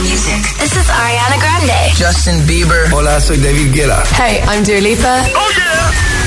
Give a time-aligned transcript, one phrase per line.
[0.00, 0.42] music.
[0.58, 1.92] This is Ariana Grande.
[1.96, 2.90] Justin Bieber.
[2.92, 4.02] Hola, soy David Guetta.
[4.16, 5.24] Hey, I'm Dua Lipa.
[5.34, 6.18] Oh yeah.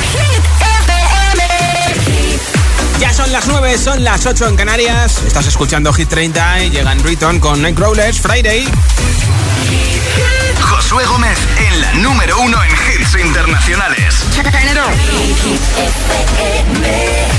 [3.00, 5.24] Ya son las 9, son las 8 en Canarias.
[5.26, 8.68] Estás escuchando Hit 30 y llegan Riton con Nightcrawlers Friday.
[10.62, 14.16] Josué Gómez en la número uno en hits internacionales.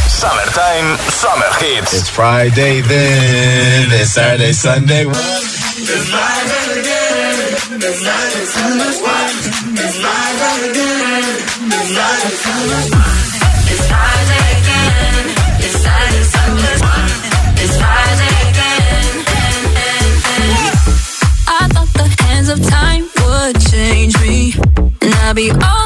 [0.09, 1.95] Summertime, Summer Hits.
[1.95, 5.07] It's Friday then, it's Saturday, Sunday.
[5.85, 8.87] It's Friday again, it's Saturday, Sunday.
[9.83, 11.25] It's Friday again,
[11.73, 12.87] it's Saturday, Sunday.
[13.73, 15.25] It's Friday again,
[15.59, 16.77] it's Saturday, Sunday.
[17.63, 19.15] It's Friday again.
[21.49, 24.55] I thought the hands of time would change me,
[25.03, 25.82] and I'll be over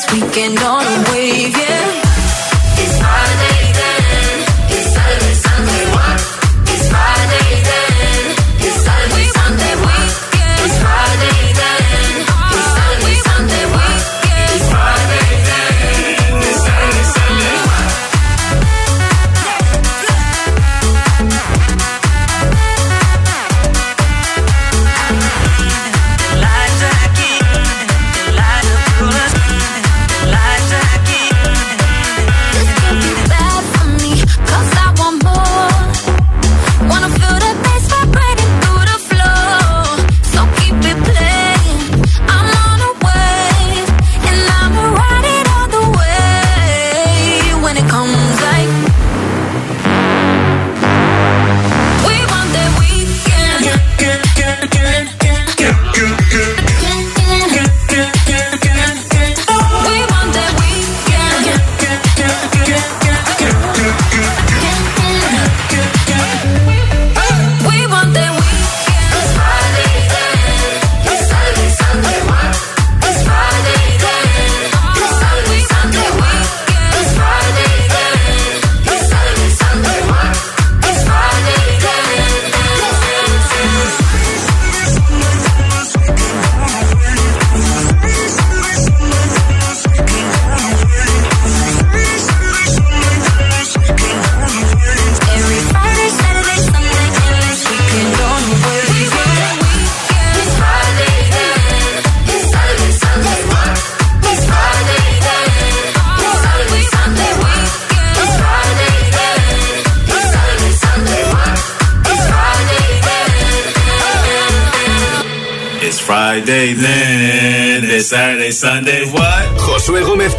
[0.00, 2.09] Endless weekend on a wave, yeah.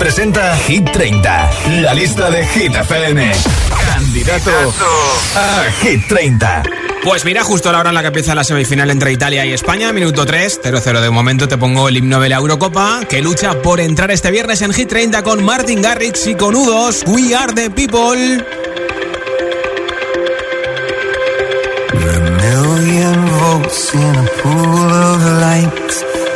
[0.01, 1.51] Presenta Hit 30,
[1.81, 3.31] la lista de Hit FM.
[3.85, 4.73] Candidato
[5.35, 6.63] a Hit 30.
[7.03, 9.53] Pues mira, justo a la hora en la que empieza la semifinal entre Italia y
[9.53, 13.61] España, minuto 3, 0-0 de momento, te pongo el himno de la Eurocopa, que lucha
[13.61, 17.53] por entrar este viernes en Hit 30 con Martin Garrix y con U2, We Are
[17.53, 18.43] The People.
[22.41, 24.80] million volts in a pool.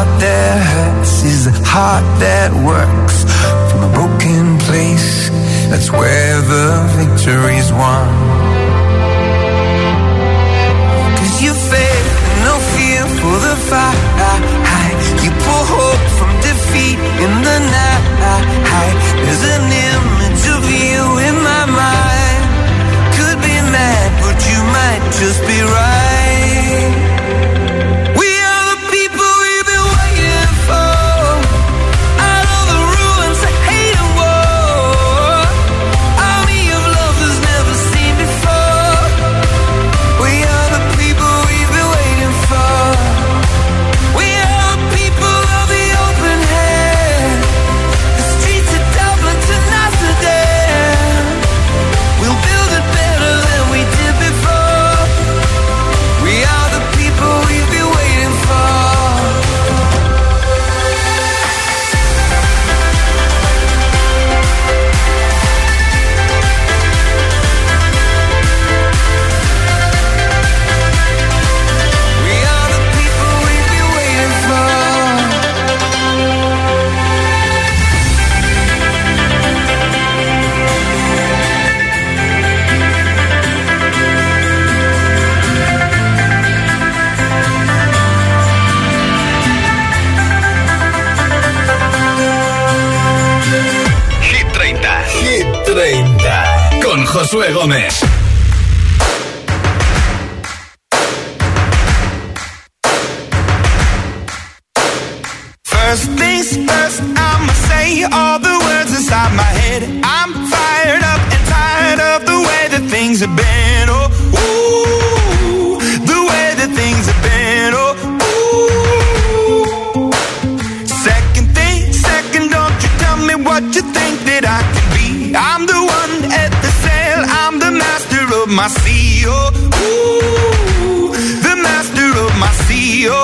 [0.00, 3.16] Heart that hurts is a heart that works.
[3.68, 5.28] From a broken place,
[5.68, 8.08] that's where the victory's won.
[11.20, 12.08] Cause you faith,
[12.48, 14.00] no fear for the fight.
[15.20, 18.96] You pull hope from defeat in the night.
[19.20, 19.68] There's an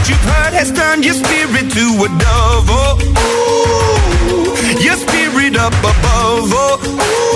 [0.00, 2.68] That you've heard has turned your spirit to a dove.
[2.72, 6.48] Oh, ooh, your spirit up above.
[6.48, 7.28] Oh, ooh.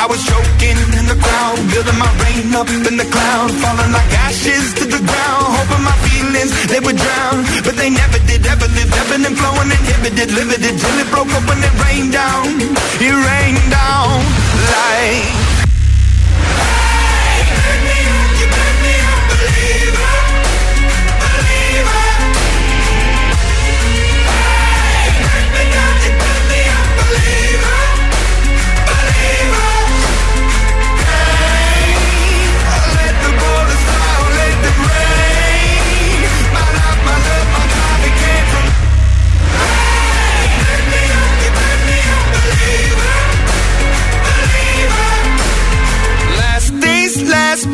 [0.00, 4.08] I was choking in the crowd, building my rain up in the cloud, falling like
[4.24, 8.40] ashes to the ground, hoping my feelings they would drown, but they never did.
[8.40, 12.48] Ever lived, ebbing and flowing, inhibited, limited till it broke up when it rained down.
[12.96, 14.24] It rained down
[14.72, 15.49] like.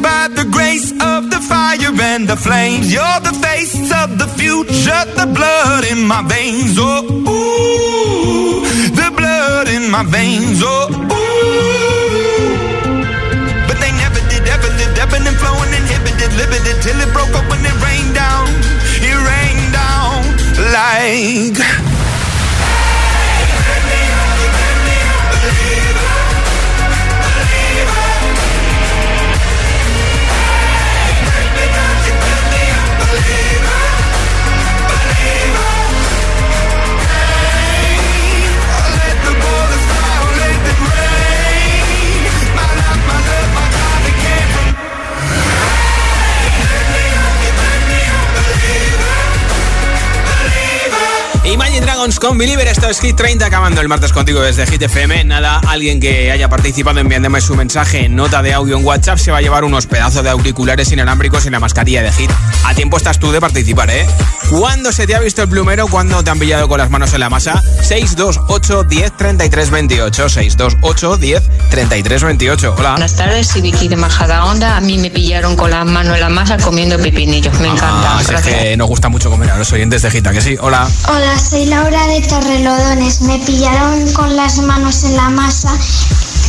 [0.07, 2.87] By the grace of the fire and the flames.
[2.95, 6.77] You're the face of the future, the blood in my veins.
[6.79, 8.63] Oh, ooh,
[9.01, 10.61] the blood in my veins.
[10.63, 11.75] Oh, ooh.
[13.67, 17.47] But they never did, ever lived, ebbing and flowing, inhibited, limited, till it broke up
[17.51, 18.47] when it rained down.
[19.11, 20.19] It rained down
[20.77, 21.96] like.
[52.07, 52.69] Con Believer.
[52.69, 55.25] Esto es Hit 30, acabando el martes contigo desde Hit FM.
[55.25, 59.33] Nada, alguien que haya participado enviándome su mensaje en nota de audio en WhatsApp se
[59.33, 62.31] va a llevar unos pedazos de auriculares inalámbricos y la mascarilla de Hit.
[62.65, 64.07] A tiempo estás tú de participar, ¿eh?
[64.51, 65.89] ¿Cuándo se te ha visto el plumero?
[65.89, 67.61] ¿Cuándo te han pillado con las manos en la masa?
[67.83, 70.29] 628 10 33 28.
[70.29, 72.75] 628 10 33 28.
[72.79, 72.91] Hola.
[72.93, 74.77] Buenas tardes, soy Vicky de Majada Onda.
[74.77, 77.59] A mí me pillaron con las manos en la masa comiendo pepinillos.
[77.59, 78.19] Me encanta.
[78.19, 80.57] Ah, es que nos gusta mucho comer a los oyentes de Gita, que sí.
[80.61, 80.89] Hola.
[81.09, 83.23] Hola, soy Laura de Torrelodones.
[83.23, 85.73] Me pillaron con las manos en la masa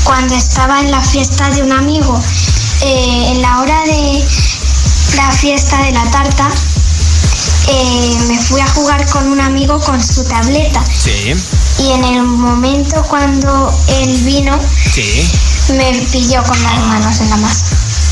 [0.04, 2.20] cuando estaba en la fiesta de un amigo.
[2.82, 4.26] Eh, en la hora de
[5.16, 6.50] la fiesta de la tarta,
[7.70, 10.84] eh, me fui a jugar con un amigo con su tableta.
[10.86, 11.34] Sí.
[11.80, 14.60] Y en el momento cuando él vino,
[14.94, 15.28] Sí.
[15.78, 17.66] me pilló con las manos en la masa.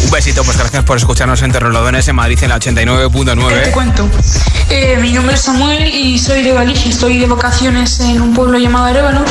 [0.06, 3.72] Un besito, pues gracias por escucharnos en Terrolodones en Madrid en la Te 89.9.
[3.72, 4.08] cuento.
[4.70, 6.92] Eh, mi nombre es Samuel y soy de Galicia.
[6.92, 9.26] Estoy de vacaciones en un pueblo llamado Arevalo.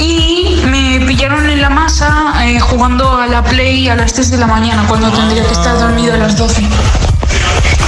[0.00, 4.38] Y me pillaron en la masa eh, jugando a la Play a las 3 de
[4.38, 6.62] la mañana, cuando tendría que estar dormido a las 12.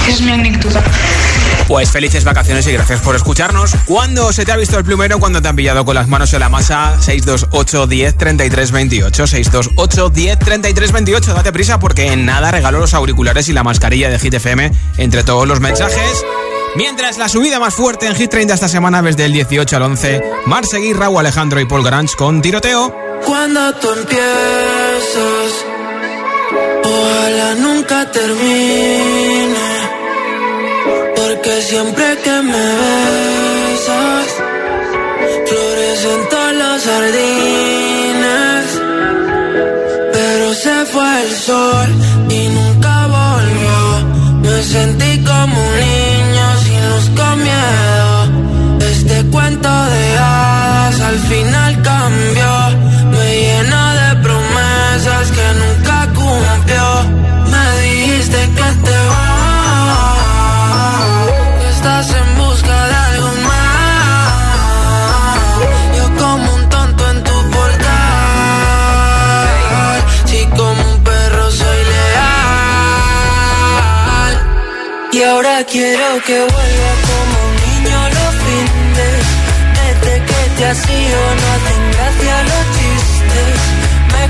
[0.07, 0.83] Es mi anécdota.
[1.69, 3.75] Pues felices vacaciones y gracias por escucharnos.
[3.85, 5.19] ¿Cuándo se te ha visto el plumero?
[5.19, 6.99] Cuando te han pillado con las manos en la masa?
[6.99, 9.27] 628 10 33 28.
[9.27, 11.33] 628 10 33 28.
[11.35, 15.23] Date prisa porque en nada regalo los auriculares y la mascarilla de Hit FM entre
[15.23, 16.25] todos los mensajes.
[16.75, 20.23] Mientras la subida más fuerte en Hit 30 esta semana desde el 18 al 11,
[20.47, 22.95] Mar Seguí, Raúl Alejandro y Paul Grange con tiroteo.
[23.27, 24.25] Cuando tú empiezas,
[26.83, 29.78] ojalá nunca termine.
[31.29, 34.29] Porque siempre que me besas,
[35.47, 38.65] florecen todos los jardines.
[40.11, 41.89] Pero se fue el sol
[42.29, 43.79] y nunca volvió.
[44.41, 48.89] Me sentí como un niño sin luz con miedo.
[48.91, 52.53] Este cuento de hadas al final cambió.
[53.11, 56.87] Me llena de promesas que nunca cumplió.
[57.51, 59.38] Me dijiste que te vas.
[61.99, 64.31] Estás en busca de algo más.
[65.97, 67.89] Yo como un tonto en tu portal.
[70.23, 72.33] Si como un perro soy leal.
[75.11, 79.23] Y ahora quiero que vuelva como un niño los fines.
[79.77, 83.57] Desde que te has no hacen gracia los chistes.
[84.13, 84.29] Me he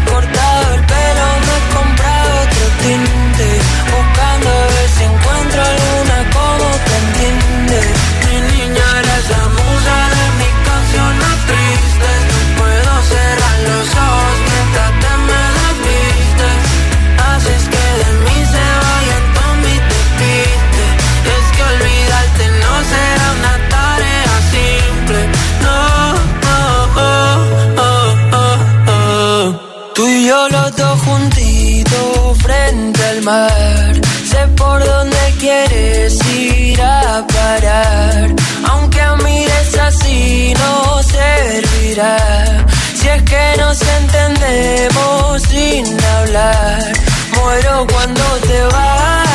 [47.35, 49.29] Muero cuando te vas.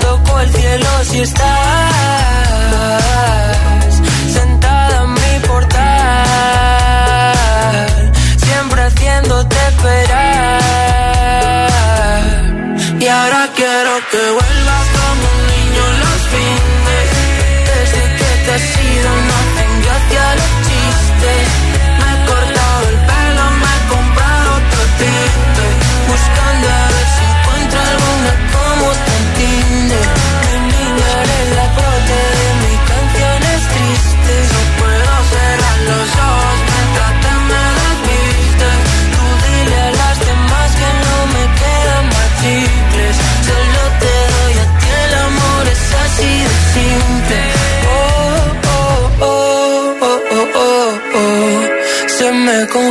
[0.00, 1.50] Toco el cielo si estás
[4.32, 5.82] sentada en mi portal,
[8.44, 10.90] siempre haciéndote esperar.
[13.00, 14.59] Y ahora quiero que vuelvas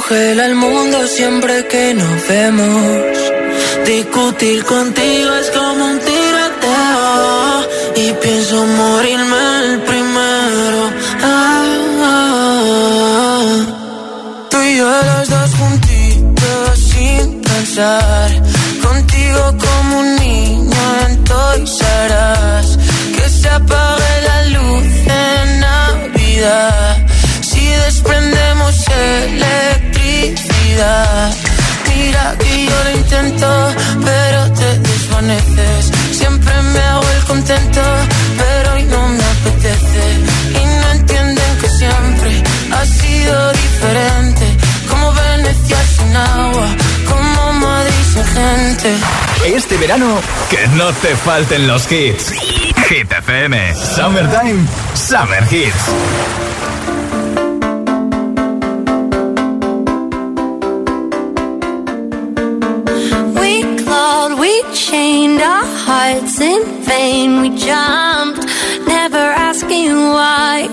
[0.10, 2.98] congela el mundo siempre que nos vemos.
[3.86, 7.68] Discutir contigo es como un tiroteo.
[7.96, 10.82] Y pienso morirme el primero.
[11.22, 11.66] Ah,
[12.02, 13.46] ah.
[14.50, 18.30] Tú y yo los dos juntitos sin pensar.
[18.82, 21.14] Contigo como un niño en
[21.64, 21.82] Us.
[23.16, 26.89] Que se apague la luz en Navidad.
[36.12, 37.82] Siempre me hago el contento,
[38.36, 40.04] pero hoy no me apetece.
[40.50, 44.58] Y no entienden que siempre ha sido diferente.
[44.90, 46.68] Como Venecia sin agua,
[47.08, 48.98] como Madrid sin gente.
[49.46, 50.20] Este verano,
[50.50, 52.32] que no te falten los hits.
[52.88, 56.49] Hit FM, Summertime, Summer Hits.
[64.90, 67.42] chained our hearts in vain.
[67.42, 68.44] We jumped,
[68.88, 70.68] never asking why.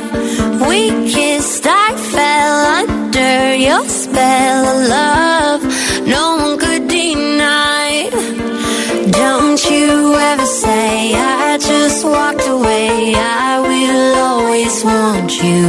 [0.68, 0.80] We
[1.12, 5.62] kissed, I fell under your spell of love.
[6.06, 8.08] No one could deny.
[9.22, 13.12] Don't you ever say I just walked away.
[13.16, 15.66] I will always want you.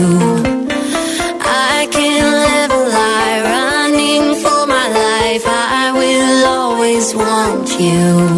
[1.73, 5.43] I can live a lie running for my life.
[5.45, 8.36] I will always want you.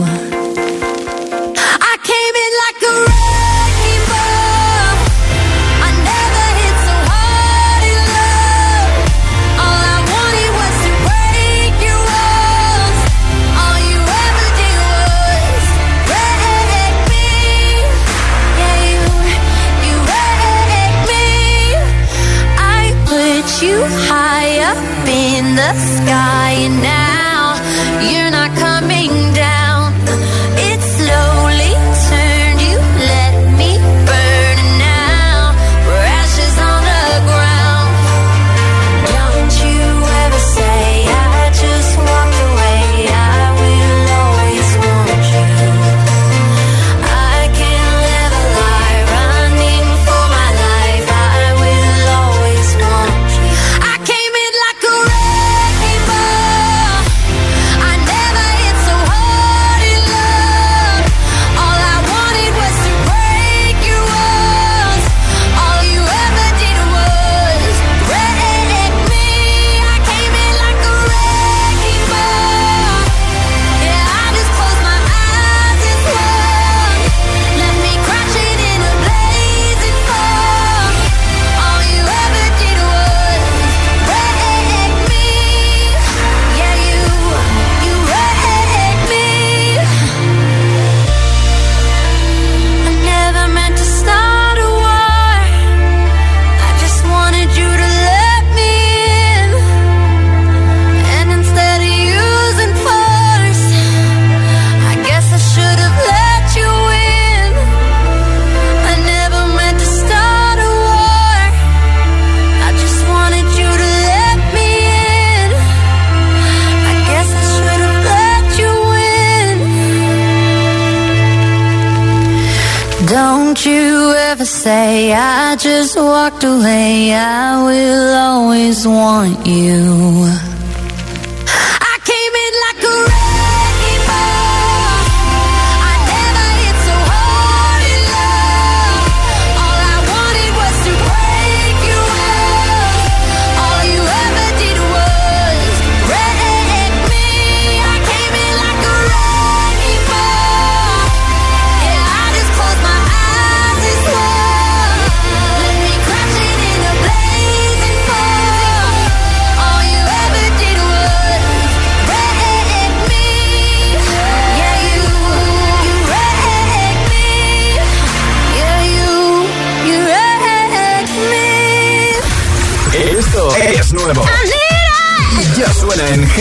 [128.86, 129.99] always want you.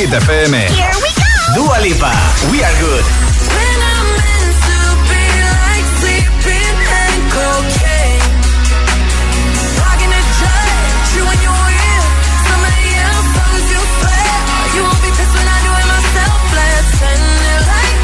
[0.08, 0.54] Hit FM.
[0.72, 1.28] Here we go.
[1.54, 1.76] Dua
[2.50, 3.04] We Are Good.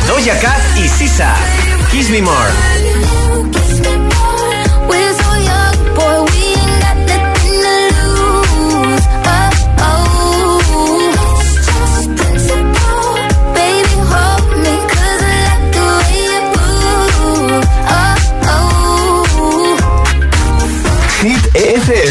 [0.07, 1.35] Doja Cat y Sisa.
[1.91, 3.24] Kiss Me More.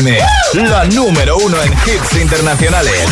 [0.04, 3.08] La número uno en hits internacionales.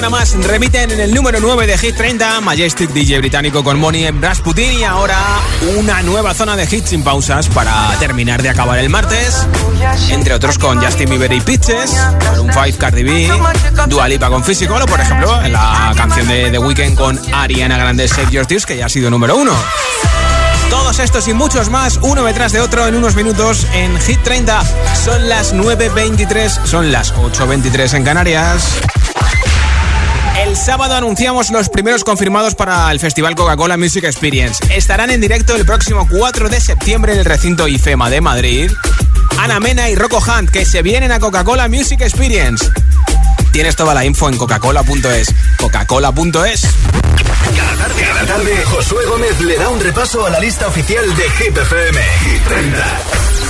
[0.00, 4.06] Semana más remiten en el número 9 de Hit 30 Majestic DJ británico con Money
[4.06, 5.18] en Rasputin y ahora
[5.76, 9.46] una nueva zona de hits sin pausas para terminar de acabar el martes.
[10.08, 11.92] Entre otros con Justin Bieber y Pitches,
[12.40, 13.30] un 5 Cardi B,
[13.88, 18.08] Dua Lipa con Physical o por ejemplo la canción de The Weeknd con Ariana Grande
[18.08, 19.52] Save Your Tears que ya ha sido número 1.
[20.70, 24.62] Todos estos y muchos más, uno detrás de otro en unos minutos en Hit 30.
[24.94, 28.80] Son las 9.23, son las 8.23 en Canarias.
[30.40, 34.58] El sábado anunciamos los primeros confirmados para el Festival Coca-Cola Music Experience.
[34.74, 38.70] Estarán en directo el próximo 4 de septiembre en el recinto IFEMA de Madrid.
[39.38, 42.66] Ana Mena y Rocco Hunt, que se vienen a Coca-Cola Music Experience.
[43.52, 45.34] Tienes toda la info en coca-cola.es.
[45.58, 46.62] Coca-Cola.es.
[47.56, 51.30] Cada tarde, cada tarde, Josué Gómez le da un repaso a la lista oficial de
[51.30, 52.00] Hit FM.
[52.00, 53.49] Hit 30.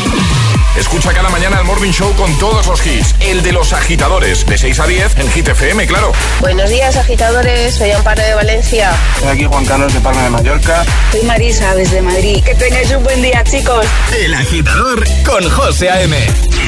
[0.75, 3.13] Escucha cada mañana el Morning Show con todos los hits.
[3.19, 6.13] El de los agitadores, de 6 a 10 en Hit FM, claro.
[6.39, 7.75] Buenos días, agitadores.
[7.75, 8.91] Soy Amparo de Valencia.
[9.19, 10.85] Soy aquí Juan Carlos de Palma de Mallorca.
[11.11, 12.41] Soy Marisa desde Madrid.
[12.43, 13.85] Que tengáis un buen día, chicos.
[14.17, 16.17] El agitador con José A.M.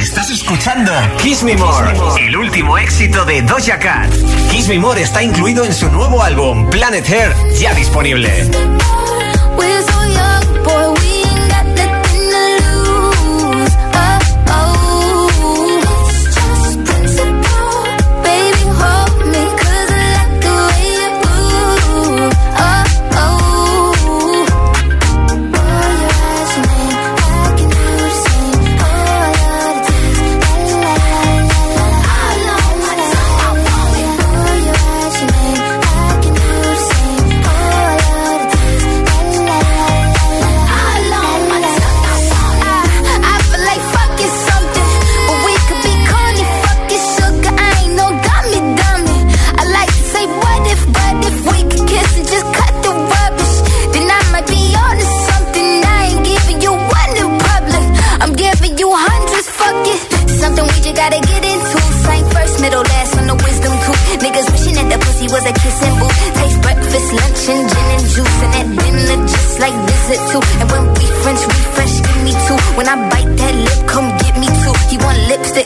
[0.02, 4.12] Estás escuchando Kiss Me More, el último éxito de Doja Cat.
[4.52, 8.50] Kiss Me More está incluido en su nuevo álbum Planet Hair, ya disponible.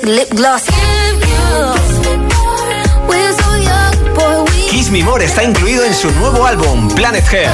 [0.08, 0.64] Lip gloss.
[4.70, 7.52] Kiss Me More está incluido en su nuevo álbum Planet Hair.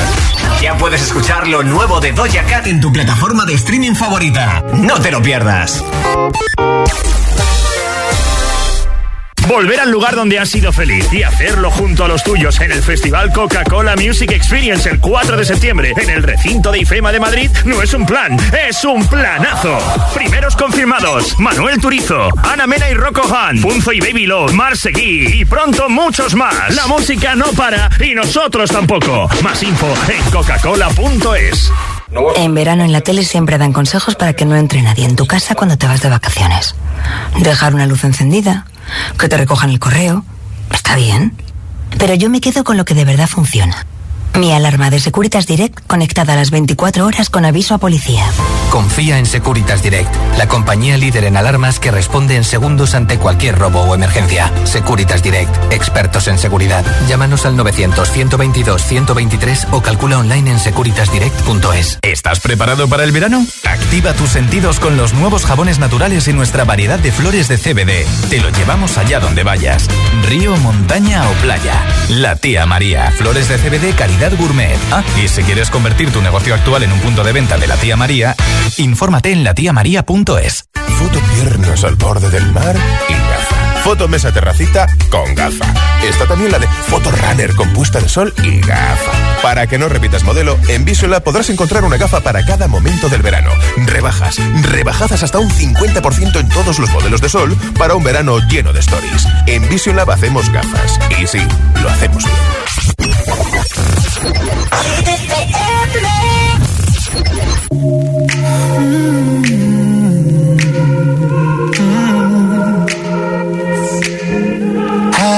[0.62, 4.63] Ya puedes escuchar lo nuevo de Doja Cat en tu plataforma de streaming favorita.
[4.74, 5.84] No te lo pierdas.
[9.54, 12.82] Volver al lugar donde has sido feliz y hacerlo junto a los tuyos en el
[12.82, 17.52] Festival Coca-Cola Music Experience el 4 de septiembre en el recinto de IFEMA de Madrid
[17.63, 18.36] no es un plan,
[18.68, 19.78] es un planazo.
[20.16, 25.46] Primeros confirmados: Manuel Turizo, Ana Mena y Rocco Han, Punzo y Baby Love, Marseguí y
[25.46, 26.74] pronto muchos más.
[26.76, 29.30] La música no para y nosotros tampoco.
[29.44, 31.72] Más info en coca-cola.es.
[32.36, 35.26] En verano en la tele siempre dan consejos para que no entre nadie en tu
[35.26, 36.76] casa cuando te vas de vacaciones.
[37.39, 38.65] Dejar una luz encendida,
[39.17, 40.23] que te recojan el correo.
[40.71, 41.36] Está bien.
[41.97, 43.86] Pero yo me quedo con lo que de verdad funciona.
[44.39, 48.26] Mi alarma de Securitas Direct conectada a las 24 horas con aviso a policía.
[48.72, 53.60] Confía en Securitas Direct, la compañía líder en alarmas que responde en segundos ante cualquier
[53.60, 54.52] robo o emergencia.
[54.63, 56.84] Securitas Direct, expertos en seguridad.
[57.08, 62.00] Llámanos al 900-122-123 o calcula online en securitasdirect.es.
[62.02, 63.46] ¿Estás preparado para el verano?
[63.63, 68.08] Activa tus sentidos con los nuevos jabones naturales y nuestra variedad de flores de CBD.
[68.30, 69.88] Te lo llevamos allá donde vayas.
[70.28, 71.86] Río, montaña o playa.
[72.10, 73.12] La tía María.
[73.12, 74.78] Flores de CBD calidad gourmet.
[74.92, 77.76] Ah, y si quieres convertir tu negocio actual en un punto de venta de la
[77.76, 78.36] tía María,
[78.78, 80.66] infórmate en latiamaría.es.
[80.74, 82.76] Foto piernas al borde del mar
[83.10, 83.62] y gafa.
[83.84, 85.65] Foto mesa terracita con gafa.
[86.04, 89.12] Está también la de Foto runner con puesta de sol y gafa.
[89.41, 93.22] Para que no repitas modelo, en Visualab podrás encontrar una gafa para cada momento del
[93.22, 93.50] verano.
[93.76, 98.72] Rebajas, rebajadas hasta un 50% en todos los modelos de sol para un verano lleno
[98.72, 99.28] de stories.
[99.48, 100.98] En Visualab hacemos gafas.
[101.19, 101.46] Y sí,
[101.82, 102.38] lo hacemos bien.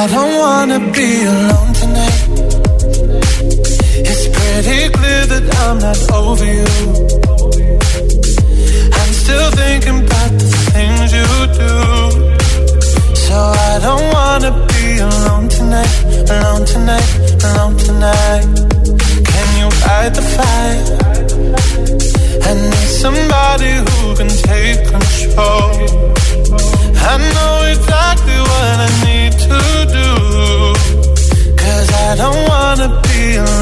[0.06, 2.22] I don't wanna be alone tonight.
[4.10, 6.70] It's pretty clear that I'm not over you.
[9.00, 11.30] I'm still thinking about the things you
[11.62, 11.74] do.
[13.26, 13.36] So
[13.70, 15.96] I don't wanna be alone tonight,
[16.30, 19.05] alone tonight, alone tonight
[19.86, 20.88] fight the fight.
[22.50, 25.74] I need somebody who can take control.
[27.12, 29.62] I know exactly what I need to
[30.00, 30.10] do.
[31.62, 33.55] Cause I don't wanna be alone.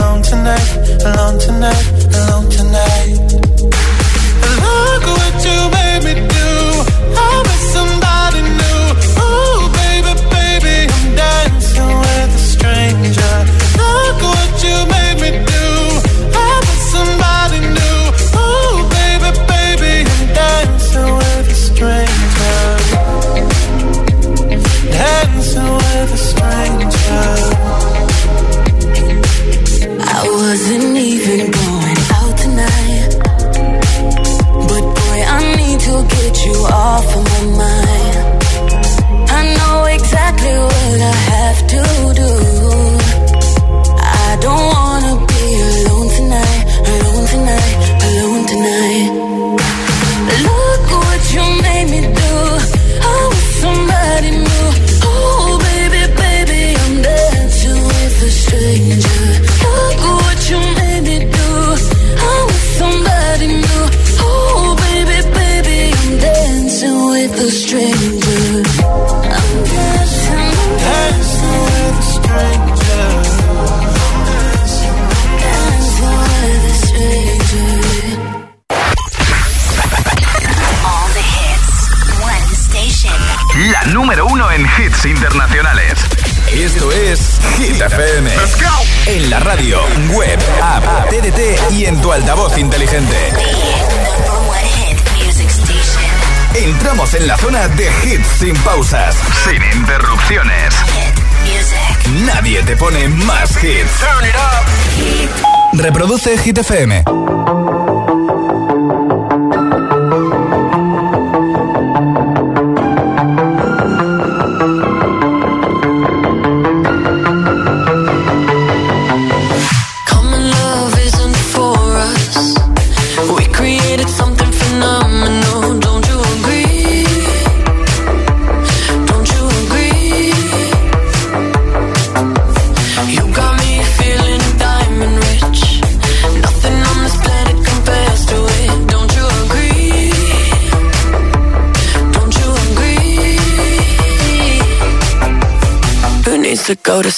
[106.15, 107.62] produce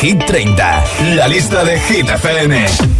[0.00, 0.84] Hit 30,
[1.14, 2.99] la lista de Hit FM.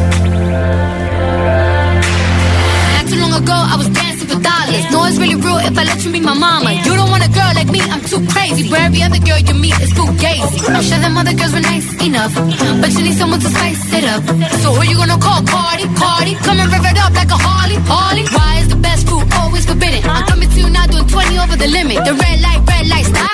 [4.89, 6.73] No, it's really real if I let you be my mama.
[6.73, 8.69] You don't want a girl like me, I'm too crazy.
[8.71, 10.57] Where every other girl you meet is fugazi.
[10.73, 12.33] I'm sure them other girls were nice enough,
[12.81, 14.23] but you need someone to spice it up.
[14.63, 15.41] So who you gonna call?
[15.45, 16.33] Cardi, Cardi.
[16.41, 18.25] Come and rev it up like a Harley, Harley.
[18.33, 20.01] Why is the best food always forbidden?
[20.09, 22.01] I'm coming to you now doing 20 over the limit.
[22.05, 23.29] The red light, red light, stop.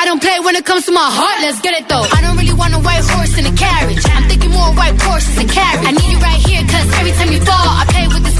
[0.00, 2.02] I don't play when it comes to my heart, let's get it though.
[2.02, 4.02] I don't really want a white horse in a carriage.
[4.10, 5.86] I'm thinking more white horses and carriage.
[5.86, 8.39] I need you right here, cause every time you fall, I play with this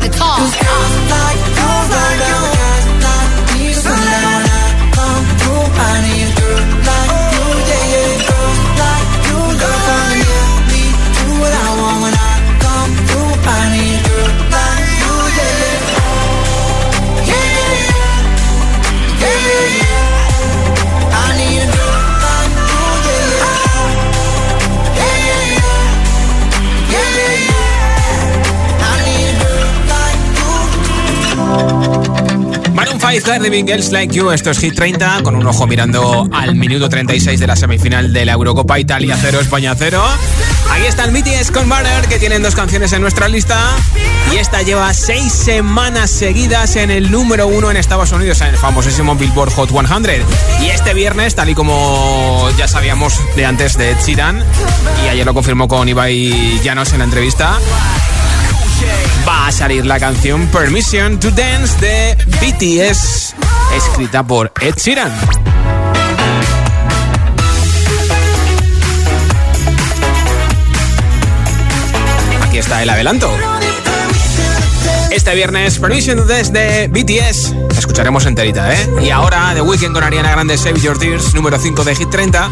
[0.00, 0.18] kitty
[1.10, 2.89] like
[33.30, 37.38] Cardi Girls Like You, esto es Hit 30, con un ojo mirando al minuto 36
[37.38, 40.02] de la semifinal de la Eurocopa Italia 0, España 0.
[40.68, 41.70] Ahí está el BTS con
[42.08, 43.56] que tienen dos canciones en nuestra lista.
[44.32, 48.56] Y esta lleva seis semanas seguidas en el número uno en Estados Unidos, en el
[48.56, 50.24] famosísimo Billboard Hot 100.
[50.62, 54.42] Y este viernes, tal y como ya sabíamos de antes de Ed Sheeran,
[55.04, 57.60] y ayer lo confirmó con Ibai Llanos en la entrevista,
[59.26, 63.34] va a salir la canción Permission to Dance de BTS,
[63.76, 65.12] escrita por Ed Sheeran.
[72.42, 73.30] Aquí está el adelanto.
[75.10, 77.54] Este viernes, Permission to Dance de BTS.
[77.72, 78.88] La escucharemos enterita, ¿eh?
[79.02, 82.50] Y ahora, The Weeknd con Ariana Grande, Save Your Tears, número 5 de Hit 30.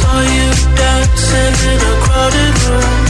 [0.00, 3.04] saw you dancing in a crowded room.
[3.04, 3.09] You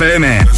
[0.00, 0.57] FM.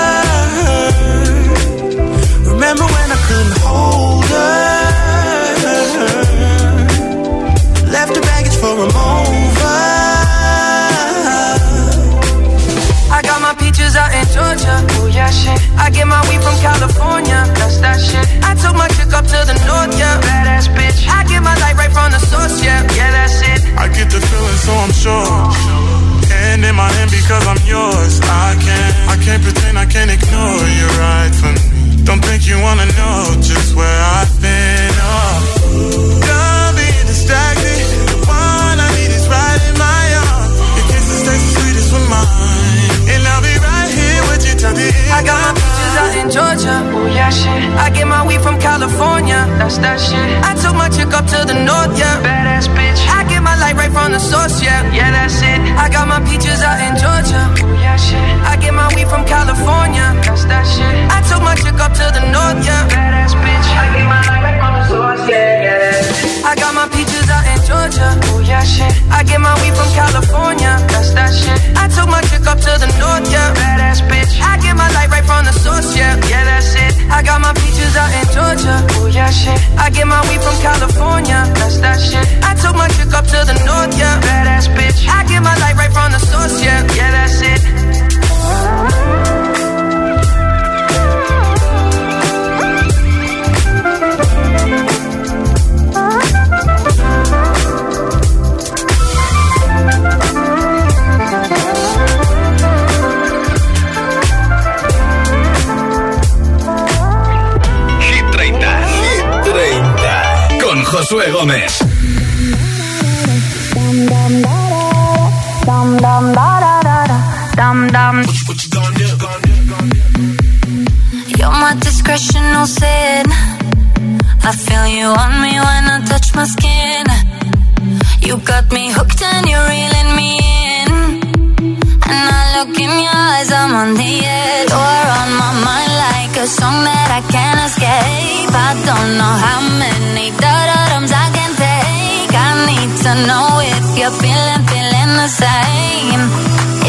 [134.19, 134.67] yeah.
[134.67, 138.51] You're on my mind like a song that I can't escape.
[138.51, 142.31] I don't know how many dotums I can take.
[142.33, 146.23] I need to know if you're feeling, feeling the same.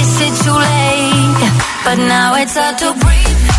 [0.01, 1.43] Is it too late?
[1.85, 3.52] But now it's hard to breathe.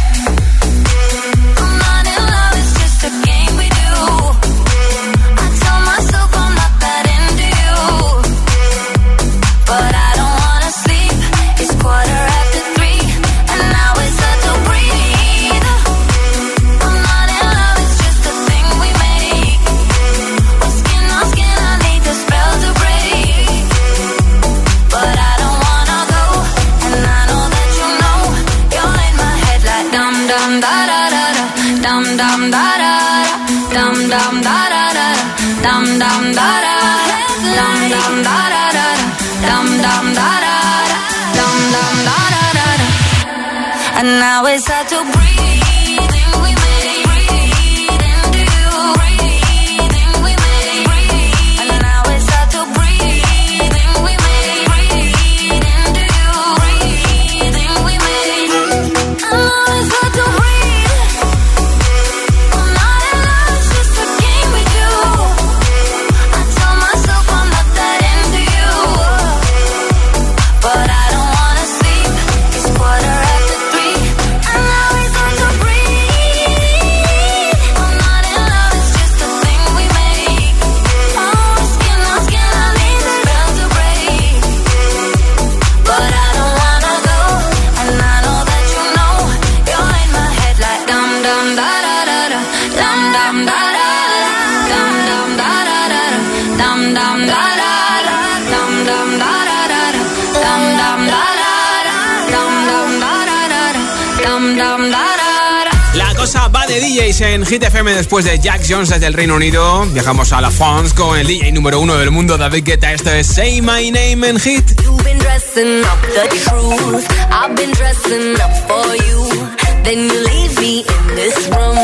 [107.13, 109.85] 6 en Hit FM después de Jack Jones desde el Reino Unido.
[109.91, 112.91] Viajamos a la France con el DJ número uno del mundo, David Guetta.
[112.91, 114.81] Esto es Say My Name en Hit.
[114.81, 117.05] You've been dressing up the truth.
[117.29, 119.47] I've been dressing up for you.
[119.83, 121.77] Then you leave me in this room,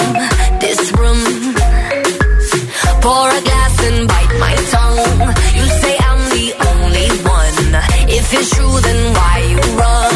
[0.62, 1.54] this room.
[3.02, 5.34] Pour a glass and bite my tongue.
[5.56, 7.84] You say I'm the only one.
[8.10, 10.09] If it's true, then why you run?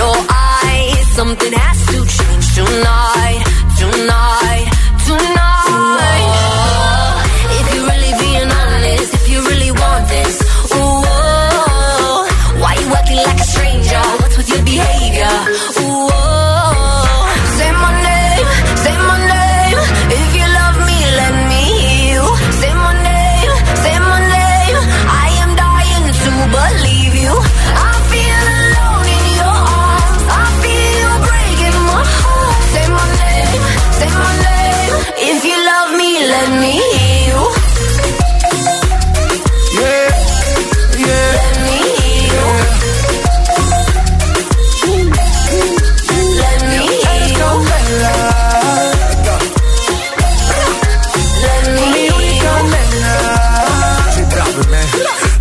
[0.00, 1.06] Your eyes.
[1.18, 3.44] Something has to change tonight,
[3.78, 4.29] tonight.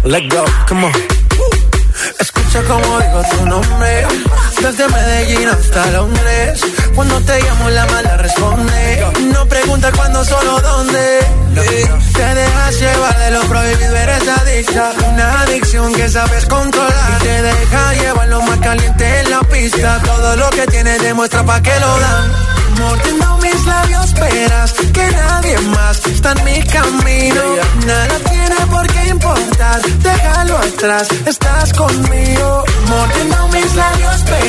[0.10, 0.92] Let go, come on.
[2.20, 4.08] Escucha como digo tu nombre.
[4.62, 6.62] Desde Medellín hasta Londres.
[6.94, 9.06] Cuando te llamo la mala responde.
[9.34, 11.20] No pregunta cuándo, solo dónde.
[12.14, 14.92] Te dejas llevar de lo prohibido, eres adicta.
[15.12, 17.20] Una adicción que sabes controlar.
[17.20, 20.02] Y te deja llevar lo más caliente en la pista.
[20.04, 22.60] Todo lo que tienes demuestra pa' que lo dan.
[22.80, 27.42] Mordiendo mis labios, esperas que nadie más está en mi camino.
[27.86, 32.64] Nada tiene por qué importar, déjalo atrás, estás conmigo.
[32.88, 34.49] Mordiendo mis labios, esperas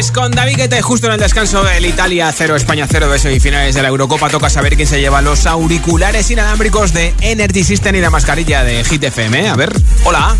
[0.00, 3.74] Pues con David Guetta, justo en el descanso del Italia 0, España 0 de semifinales
[3.74, 8.00] de la Eurocopa, toca saber quién se lleva los auriculares inalámbricos de Energy System y
[8.00, 9.50] la mascarilla de Hit FM.
[9.50, 9.70] A ver,
[10.04, 10.34] hola.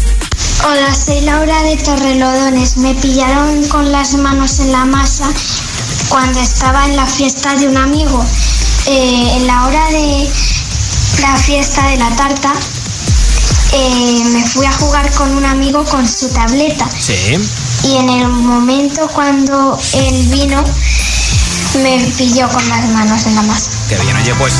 [0.66, 2.78] Hola, soy Laura de Torrelodones.
[2.78, 5.30] Me pillaron con las manos en la masa
[6.08, 8.24] cuando estaba en la fiesta de un amigo.
[8.86, 10.26] Eh, en la hora de
[11.20, 12.54] la fiesta de la tarta,
[13.74, 16.88] eh, me fui a jugar con un amigo con su tableta.
[16.98, 17.36] Sí.
[17.82, 20.62] Y en el momento cuando él vino,
[21.82, 23.79] me pilló con las manos en la masa.
[23.90, 24.54] Qué bien, oye, pues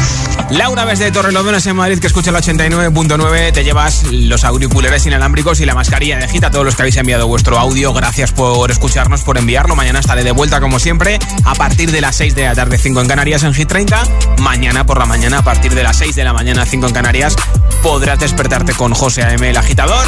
[0.51, 5.67] Laura desde Torrelodones en Madrid, que escucha el 89.9, te llevas los auriculares inalámbricos y
[5.67, 7.93] la mascarilla de Hit a todos los que habéis enviado vuestro audio.
[7.93, 9.77] Gracias por escucharnos, por enviarlo.
[9.77, 13.01] Mañana estaré de vuelta como siempre a partir de las 6 de la tarde, 5
[13.03, 14.03] en Canarias en Hit 30.
[14.41, 17.37] Mañana por la mañana a partir de las 6 de la mañana, 5 en Canarias,
[17.85, 19.49] podrás despertarte con José A.M.
[19.49, 20.05] el agitador.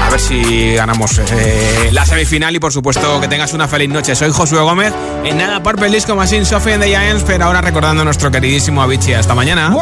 [0.00, 4.14] A ver si ganamos eh, la semifinal y por supuesto que tengas una feliz noche.
[4.14, 4.92] Soy Josué Gómez.
[5.24, 8.82] En nada, Purple Disco Machine, Sophie and the Giants, pero ahora recordando a nuestro queridísimo
[8.82, 9.14] Avicii.
[9.14, 9.72] Hasta mañana.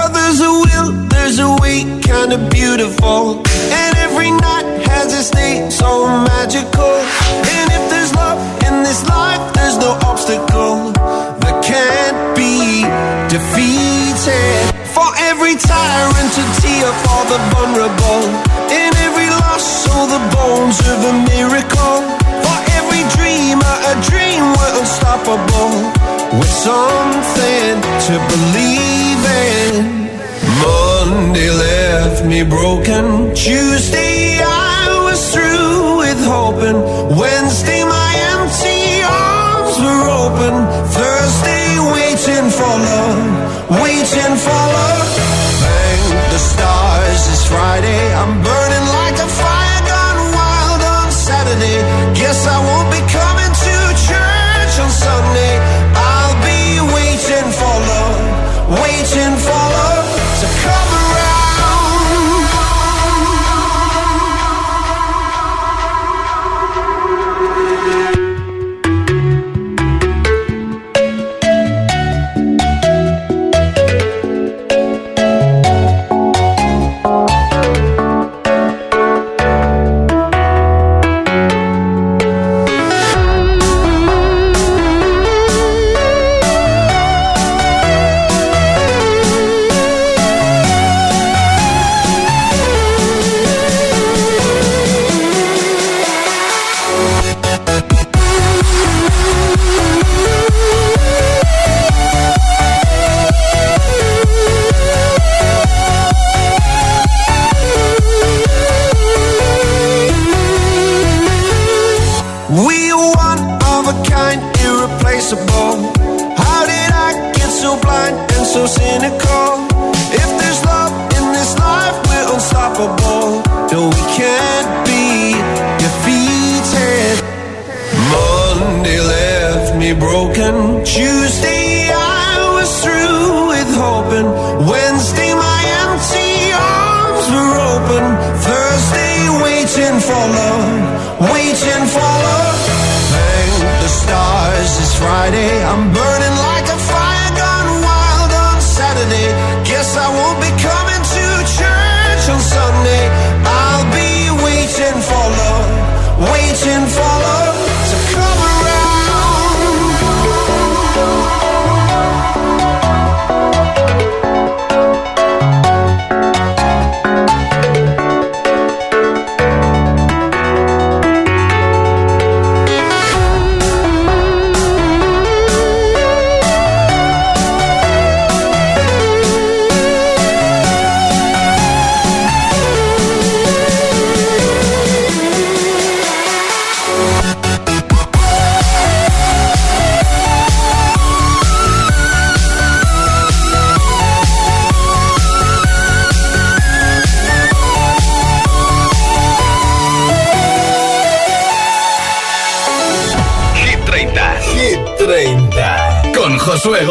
[14.95, 18.23] For every tyrant to tear for the vulnerable.
[18.71, 22.03] In every loss, all the bones of a miracle.
[22.45, 26.14] For every dreamer, a dream we're unstoppable.
[26.33, 27.75] with something
[28.07, 29.23] to believe
[29.53, 30.11] in.
[30.65, 33.35] Monday left me broken.
[33.35, 36.79] Tuesday I was through with hoping.
[37.17, 38.11] Wednesday my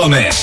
[0.04, 0.43] Gómez.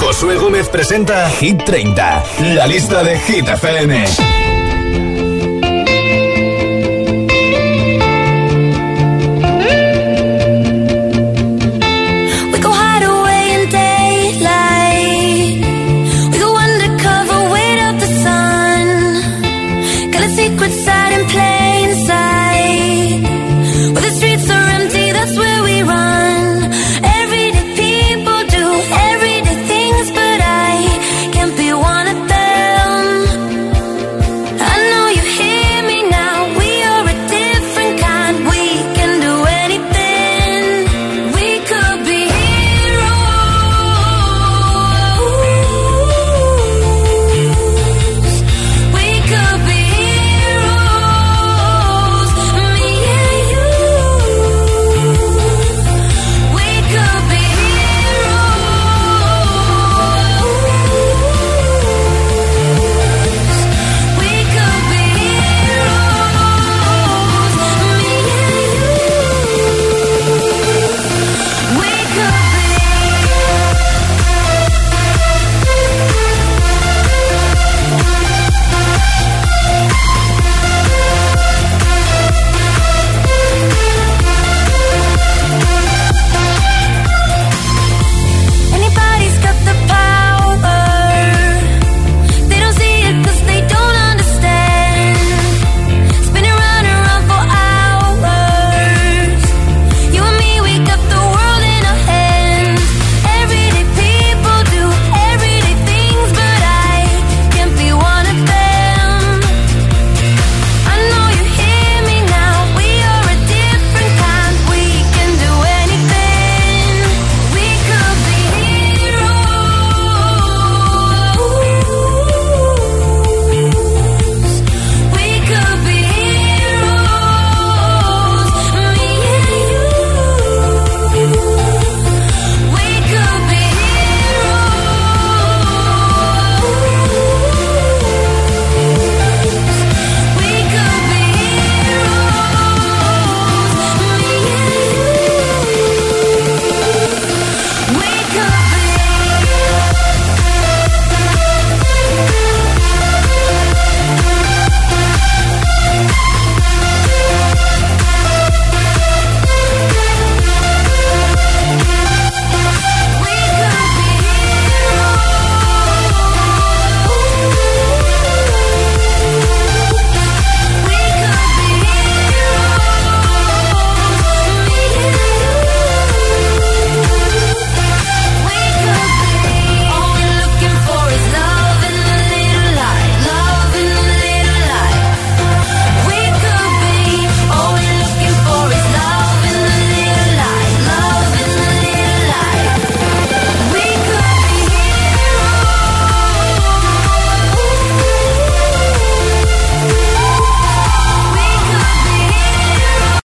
[0.00, 2.24] Josué Gómez presenta Hit 30,
[2.54, 4.55] la lista de Hit FM.